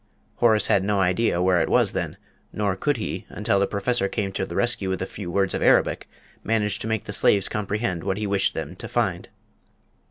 [0.37, 2.17] Horace had no idea where it was then,
[2.51, 5.61] nor could he, until the Professor came to the rescue with a few words of
[5.61, 6.09] Arabic,
[6.43, 9.29] manage to make the slaves comprehend what he wished them to find.